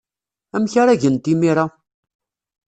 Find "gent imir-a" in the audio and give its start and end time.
1.01-1.65